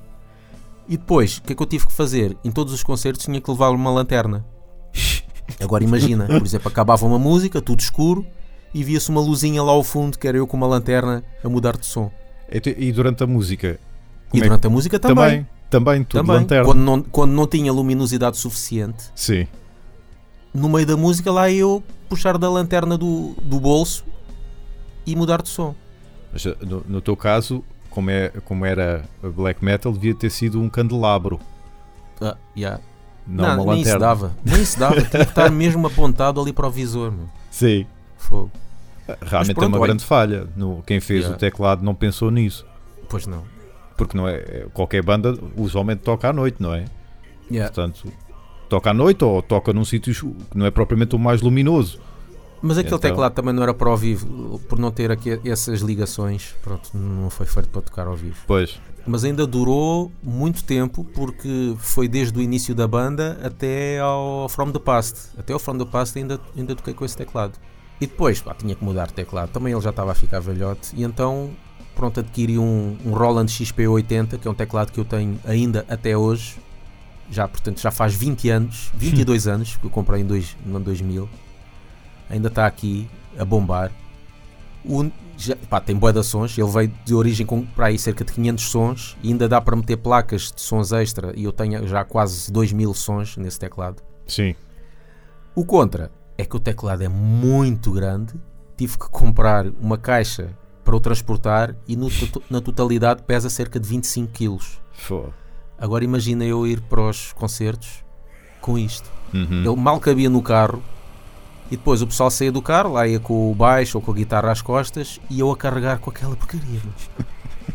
E 0.89 0.97
depois, 0.97 1.39
o 1.39 1.43
que 1.43 1.53
é 1.53 1.57
que 1.57 1.63
eu 1.63 1.67
tive 1.67 1.87
que 1.87 1.93
fazer? 1.93 2.37
Em 2.45 2.51
todos 2.51 2.73
os 2.73 2.83
concertos 2.83 3.25
tinha 3.25 3.41
que 3.41 3.51
levar 3.51 3.71
uma 3.71 3.91
lanterna. 3.91 4.45
Agora 5.61 5.85
imagina, 5.85 6.27
por 6.27 6.43
exemplo, 6.43 6.69
acabava 6.69 7.07
uma 7.07 7.19
música, 7.19 7.61
tudo 7.61 7.81
escuro, 7.81 8.27
e 8.75 8.83
via-se 8.83 9.09
uma 9.11 9.21
luzinha 9.21 9.63
lá 9.63 9.73
ao 9.73 9.85
fundo, 9.85 10.19
que 10.19 10.27
era 10.27 10.37
eu 10.37 10.47
com 10.47 10.57
uma 10.57 10.67
lanterna 10.67 11.23
a 11.45 11.49
mudar 11.49 11.77
de 11.77 11.87
som. 11.87 12.11
E 12.51 12.91
durante 12.93 13.23
a 13.23 13.27
música? 13.27 13.79
E 14.33 14.41
é 14.41 14.43
durante 14.43 14.67
a 14.67 14.71
música 14.71 14.99
também. 14.99 15.17
Também, 15.17 15.47
também, 15.71 16.05
tudo 16.05 16.21
Também. 16.21 16.37
lanterna. 16.37 16.65
Quando, 16.65 16.81
não, 16.81 17.03
quando 17.03 17.31
não 17.31 17.47
tinha 17.47 17.73
luminosidade 17.73 18.37
suficiente, 18.37 19.05
Sim. 19.15 19.47
No 20.53 20.69
meio 20.69 20.87
da 20.87 20.97
música 20.97 21.31
lá 21.33 21.51
eu 21.51 21.83
puxar 22.09 22.37
da 22.39 22.51
lanterna 22.51 22.97
do, 22.99 23.35
do 23.43 23.61
bolso 23.61 24.05
e 25.07 25.15
mudar 25.17 25.43
de 25.43 25.49
som. 25.49 25.75
Mas 26.33 26.45
uh, 26.45 26.57
no, 26.61 26.85
no 26.89 27.01
teu 27.01 27.17
caso, 27.17 27.65
como, 27.89 28.11
é, 28.11 28.29
como 28.45 28.65
era 28.65 29.05
black 29.23 29.65
metal, 29.65 29.93
devia 29.93 30.15
ter 30.15 30.31
sido 30.31 30.61
um 30.61 30.69
candelabro, 30.69 31.41
Ah, 32.21 32.37
yeah. 32.57 32.81
não, 33.27 33.63
uma 33.63 33.73
nem 33.75 33.83
isso 33.83 33.91
lanterna. 33.93 33.99
dava. 33.99 34.37
Nem 34.45 34.63
isso 34.63 34.79
dava. 34.79 34.95
Tinha 35.03 35.25
que 35.25 35.31
estar 35.31 35.51
mesmo 35.51 35.87
apontado 35.87 36.41
ali 36.41 36.53
para 36.53 36.67
o 36.67 36.71
visor. 36.71 37.11
Meu. 37.13 37.29
Sim. 37.51 37.87
Fogo. 38.19 38.51
Realmente 39.23 39.55
pronto, 39.55 39.65
é 39.65 39.69
uma 39.69 39.79
olha. 39.79 39.87
grande 39.89 40.05
falha. 40.05 40.47
No, 40.57 40.83
quem 40.87 41.01
fez 41.01 41.21
Yeah. 41.21 41.37
o 41.37 41.39
teclado 41.39 41.83
não 41.85 41.95
pensou 41.95 42.31
nisso. 42.31 42.65
Pois 43.09 43.27
não. 43.27 43.43
Porque 43.97 44.17
não 44.17 44.29
é, 44.29 44.37
é- 44.37 44.67
qualquer 44.73 45.03
banda 45.03 45.37
usualmente 45.57 46.03
toca 46.03 46.29
à 46.29 46.33
noite, 46.33 46.57
não 46.63 46.73
é? 46.73 46.85
Yeah. 47.51 47.73
Portanto, 47.75 48.13
toca 48.71 48.91
à 48.91 48.95
noite 48.95 49.23
ou 49.25 49.43
toca 49.43 49.73
num 49.73 49.85
sítio 49.85 50.15
que 50.51 50.57
não 50.57 50.65
é 50.65 50.71
propriamente 50.71 51.15
o 51.15 51.19
mais 51.19 51.43
luminoso. 51.43 52.01
Mas 52.63 52.77
aquele 52.79 52.95
Então- 52.95 53.11
teclado 53.11 53.33
também 53.35 53.53
não 53.55 53.63
era 53.63 53.75
para 53.75 53.91
ao 53.91 53.97
vivo. 53.97 54.59
Por 54.69 54.79
não 54.79 54.91
ter 54.91 55.11
aqui 55.11 55.41
essas 55.45 55.81
ligações, 55.81 56.55
pronto, 56.63 56.91
não 56.95 57.29
foi 57.31 57.47
feito 57.47 57.69
para 57.71 57.83
tocar 57.83 58.07
ao 58.07 58.17
vivo. 58.17 58.37
Pois. 58.47 58.79
mas 59.07 59.25
ainda 59.25 59.47
durou 59.47 60.13
muito 60.23 60.63
tempo 60.63 61.03
porque 61.15 61.75
foi 61.79 62.07
desde 62.07 62.39
o 62.39 62.43
início 62.43 62.75
da 62.75 62.87
banda 62.87 63.41
até 63.43 63.99
ao 63.99 64.47
From 64.51 64.71
the 64.71 64.79
Past. 64.79 65.31
Até 65.39 65.55
ao 65.55 65.59
From 65.59 65.79
the 65.79 65.87
Past 65.87 66.17
ainda, 66.19 66.39
ainda 66.57 66.77
toquei 66.77 66.93
com 66.93 67.05
esse 67.05 67.17
teclado. 67.17 67.55
E 67.99 68.07
depois, 68.07 68.41
pá, 68.43 68.55
tinha 68.55 68.75
que 68.75 68.85
mudar 68.85 69.07
de 69.09 69.15
teclado. 69.15 69.49
Também 69.51 69.73
ele 69.73 69.81
já 69.81 69.89
estava 69.91 70.13
a 70.13 70.15
ficar 70.15 70.39
velhote 70.41 70.91
e 70.95 71.03
então, 71.03 71.51
pronto, 71.97 72.21
adquiri 72.21 72.59
um, 72.59 72.97
um 73.05 73.13
Roland 73.13 73.47
XP80, 73.47 74.39
que 74.39 74.47
é 74.47 74.51
um 74.51 74.55
teclado 74.55 74.93
que 74.93 75.01
eu 75.01 75.05
tenho 75.05 75.39
ainda 75.47 75.85
até 75.89 76.15
hoje. 76.17 76.57
Já, 77.31 77.47
portanto, 77.47 77.81
já 77.81 77.91
faz 77.91 78.15
20 78.15 78.49
anos, 78.51 78.91
22 78.95 79.47
anos, 79.47 79.77
que 79.77 79.87
eu 79.87 79.91
comprei 79.91 80.23
em 80.23 80.27
dois, 80.27 80.57
no 80.65 80.77
ano 80.77 80.85
2000. 80.85 81.29
Ainda 82.29 82.49
está 82.49 82.67
aqui 82.67 83.09
a 83.39 83.45
bombar. 83.45 83.93
O, 84.85 85.11
já, 85.37 85.57
pá, 85.57 85.81
tem 85.81 85.97
bué 85.97 86.13
de 86.13 86.23
sons, 86.23 86.57
ele 86.59 86.71
veio 86.71 86.93
de 87.05 87.15
origem 87.15 87.47
com 87.47 87.65
para 87.65 87.87
aí 87.87 87.99
cerca 87.99 88.25
de 88.25 88.33
500 88.33 88.65
sons 88.65 89.17
e 89.23 89.29
ainda 89.29 89.49
dá 89.49 89.61
para 89.61 89.77
meter 89.77 89.97
placas 89.97 90.53
de 90.53 90.61
sons 90.61 90.93
extra 90.93 91.33
e 91.37 91.45
eu 91.45 91.53
tenho 91.53 91.87
já 91.87 92.05
quase 92.05 92.51
2000 92.53 92.95
sons 92.95 93.37
nesse 93.37 93.59
teclado. 93.59 94.03
Sim. 94.27 94.55
O 95.55 95.65
contra 95.65 96.11
é 96.37 96.45
que 96.45 96.57
o 96.57 96.61
teclado 96.61 97.03
é 97.03 97.09
muito 97.09 97.93
grande, 97.93 98.35
tive 98.77 98.99
que 98.99 99.09
comprar 99.09 99.67
uma 99.81 99.99
caixa 99.99 100.57
para 100.85 100.97
o 100.97 101.01
transportar 101.01 101.75
e 101.87 101.97
no 101.97 102.09
na 102.49 102.61
totalidade 102.61 103.23
pesa 103.23 103.51
cerca 103.51 103.79
de 103.79 103.89
25 103.89 104.33
kg. 104.33 104.59
Fô. 104.93 105.31
Agora 105.81 106.05
imagina 106.05 106.45
eu 106.45 106.67
ir 106.67 106.81
para 106.83 107.01
os 107.01 107.33
concertos 107.33 108.05
com 108.61 108.79
isto. 108.79 109.11
Uhum. 109.33 109.65
Ele 109.65 109.77
mal 109.77 109.99
cabia 109.99 110.29
no 110.29 110.43
carro 110.43 110.83
e 111.71 111.77
depois 111.77 112.03
o 112.03 112.07
pessoal 112.07 112.31
saía 112.31 112.53
do 112.53 112.61
carro, 112.61 112.93
lá 112.93 113.07
ia 113.07 113.19
com 113.19 113.51
o 113.51 113.55
baixo 113.55 113.97
ou 113.97 114.03
com 114.03 114.11
a 114.11 114.15
guitarra 114.15 114.51
às 114.53 114.61
costas 114.61 115.19
e 115.31 115.41
eu 115.41 115.51
a 115.51 115.57
carregar 115.57 115.99
com 115.99 116.11
aquela 116.11 116.37
porcaria. 116.37 116.81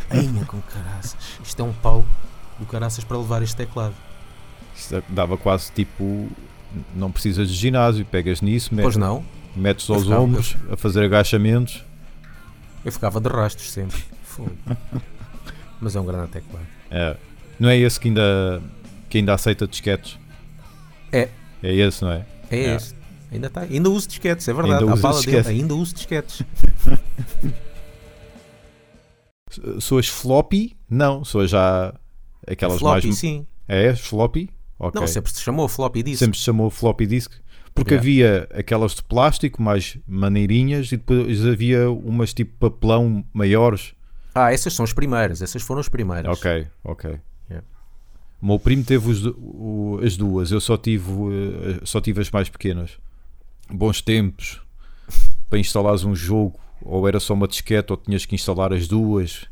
Ainha 0.09 0.45
com 0.45 0.61
caraças. 0.61 1.15
Isto 1.43 1.61
é 1.61 1.65
um 1.65 1.73
pau 1.73 2.05
do 2.59 2.65
caraças 2.65 3.03
para 3.03 3.17
levar 3.17 3.41
este 3.41 3.55
teclado. 3.55 3.95
Isto 4.75 5.01
dava 5.09 5.37
quase 5.37 5.71
tipo. 5.71 6.29
Não 6.93 7.09
precisas 7.09 7.47
de 7.49 7.55
ginásio, 7.55 8.05
pegas 8.05 8.41
nisso, 8.41 8.69
Pois 8.71 8.83
metes, 8.83 8.97
não, 8.97 9.23
metes 9.55 9.87
Eu 9.87 9.95
aos 9.95 10.03
ficava- 10.03 10.21
ombros 10.21 10.57
a 10.69 10.75
fazer 10.75 11.05
agachamentos. 11.05 11.83
eu 12.83 12.91
ficava 12.91 13.21
de 13.21 13.29
rastros 13.29 13.71
sempre. 13.71 14.03
Mas 15.79 15.95
é 15.95 15.99
um 16.01 16.05
grande 16.05 16.27
teclado. 16.31 16.65
É. 16.91 17.15
Não 17.59 17.69
é 17.69 17.77
esse 17.77 17.99
que 17.99 18.09
ainda, 18.09 18.61
que 19.09 19.17
ainda 19.17 19.33
aceita 19.33 19.67
disquetes? 19.67 20.19
É. 21.11 21.29
É 21.63 21.73
esse, 21.73 22.03
não 22.03 22.11
é? 22.11 22.25
É 22.51 22.57
É. 22.59 22.75
este. 22.75 22.95
Ainda 23.31 23.47
está. 23.47 23.61
Ainda 23.61 23.89
uso 23.89 24.07
disquetes, 24.07 24.47
é 24.47 24.53
verdade. 24.53 24.83
Ainda 24.83 24.93
A 24.93 24.97
bala 24.97 25.15
dele, 25.19 25.25
disquetes. 25.25 25.47
ainda 25.49 25.73
uso 25.75 25.95
disquetes. 25.95 26.41
São 29.79 29.97
as 29.97 30.07
floppy? 30.07 30.75
Não, 30.89 31.23
são 31.23 31.45
já 31.47 31.93
aquelas 32.47 32.79
floppy, 32.79 33.07
mais. 33.07 33.17
sim. 33.17 33.45
É, 33.67 33.95
floppy? 33.95 34.49
Ok. 34.77 34.99
Não, 34.99 35.07
sempre 35.07 35.31
se 35.31 35.41
chamou 35.41 35.67
floppy 35.67 36.03
disk. 36.03 36.19
Sempre 36.19 36.37
se 36.37 36.43
chamou 36.43 36.69
floppy 36.69 37.05
disk. 37.07 37.31
Porque 37.73 37.93
Yeah. 37.93 38.01
havia 38.43 38.59
aquelas 38.59 38.95
de 38.95 39.03
plástico 39.03 39.61
mais 39.61 39.97
maneirinhas 40.07 40.91
e 40.91 40.97
depois 40.97 41.45
havia 41.45 41.89
umas 41.89 42.33
tipo 42.33 42.69
papelão 42.69 43.23
maiores. 43.33 43.93
Ah, 44.33 44.51
essas 44.53 44.73
são 44.73 44.83
as 44.83 44.93
primeiras. 44.93 45.41
Essas 45.41 45.61
foram 45.61 45.81
as 45.81 45.89
primeiras. 45.89 46.37
Ok, 46.37 46.67
ok. 46.83 47.19
O 48.41 48.45
meu 48.47 48.59
primo 48.59 48.83
teve 48.83 49.09
os 49.09 49.25
o- 49.25 49.99
as 50.03 50.15
duas, 50.17 50.51
eu 50.51 50.59
só 50.61 50.77
tive, 50.77 51.09
eh, 51.11 51.79
só 51.83 51.99
tive 52.01 52.21
as 52.21 52.29
mais 52.29 52.49
pequenas. 52.49 52.91
Bons 53.71 54.01
tempos 54.01 54.61
para 55.49 55.59
instalares 55.59 56.03
um 56.03 56.15
jogo, 56.15 56.59
ou 56.81 57.07
era 57.07 57.19
só 57.19 57.33
uma 57.33 57.47
disquete, 57.47 57.91
ou 57.91 57.97
tinhas 57.97 58.25
que 58.25 58.35
instalar 58.35 58.73
as 58.73 58.87
duas. 58.87 59.45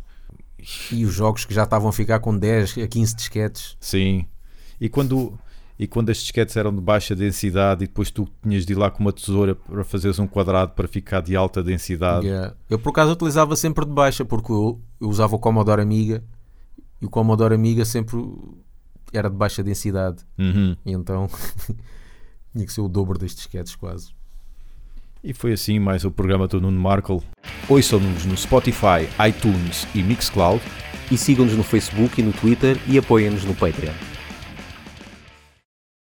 E 0.92 1.06
os 1.06 1.14
jogos 1.14 1.46
que 1.46 1.54
já 1.54 1.64
estavam 1.64 1.90
a 1.90 1.94
ficar 1.94 2.20
com 2.20 2.38
10 2.38 2.78
a 2.78 2.88
15 2.88 3.16
disquetes. 3.16 3.76
Sim. 3.80 4.26
E 4.80 4.88
quando, 4.90 5.38
e 5.78 5.88
quando 5.88 6.10
as 6.10 6.18
disquetes 6.18 6.56
eram 6.56 6.74
de 6.74 6.82
baixa 6.82 7.16
densidade 7.16 7.84
e 7.84 7.88
depois 7.88 8.12
tu 8.12 8.28
tinhas 8.42 8.66
de 8.66 8.74
ir 8.74 8.76
lá 8.76 8.90
com 8.92 9.00
uma 9.00 9.12
tesoura 9.14 9.56
para 9.56 9.84
fazeres 9.84 10.20
um 10.20 10.28
quadrado 10.28 10.72
para 10.74 10.88
ficar 10.88 11.22
de 11.22 11.36
alta 11.36 11.62
densidade. 11.64 12.28
Yeah. 12.28 12.56
Eu 12.70 12.80
por 12.80 12.90
acaso 12.92 13.12
utilizava 13.14 13.56
sempre 13.56 13.86
de 13.86 13.92
baixa 13.92 14.24
porque 14.24 14.52
eu, 14.52 14.80
eu 15.02 15.10
usava 15.10 15.36
o 15.36 15.40
Commodore 15.40 15.82
Amiga 15.82 16.24
e 17.02 17.06
o 17.06 17.10
Commodore 17.10 17.56
Amiga 17.56 17.84
sempre 17.86 18.18
era 19.14 19.30
de 19.30 19.36
baixa 19.36 19.64
densidade. 19.64 20.24
Uhum. 20.38 20.76
E 20.86 20.92
então 20.92 21.30
tinha 22.54 22.66
que 22.66 22.74
ser 22.74 22.82
o 22.82 22.88
dobro 22.88 23.18
das 23.18 23.36
disquetes 23.36 23.76
quase. 23.76 24.12
E 25.24 25.34
foi 25.34 25.54
assim 25.54 25.80
mais 25.80 26.04
o 26.04 26.12
programa 26.12 26.48
do 26.48 26.60
Nuno 26.60 26.80
Markle. 26.80 27.22
Ouçam-nos 27.70 28.26
no 28.26 28.36
Spotify, 28.36 29.08
iTunes 29.28 29.88
e 29.96 30.04
Mixcloud. 30.04 30.62
E 31.10 31.18
sigam-nos 31.18 31.56
no 31.56 31.64
Facebook 31.64 32.20
e 32.20 32.24
no 32.24 32.34
Twitter 32.34 32.78
e 32.88 32.98
apoiem-nos 32.98 33.46
no 33.46 33.54
Patreon. 33.54 33.94